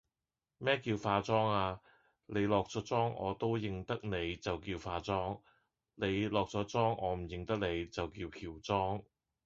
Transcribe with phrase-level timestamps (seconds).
[0.57, 1.79] 咩叫化妝啊，
[2.25, 5.39] 你落左妝我都認得你就叫化妝，
[5.93, 9.03] 你落左裝我唔認得你就叫喬裝!